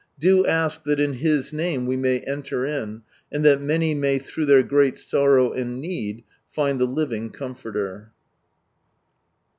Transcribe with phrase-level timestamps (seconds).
[0.17, 4.47] Do ask that in His name we may enter in, and that many may through
[4.47, 8.11] their great sorrow and need find the Living Comforter.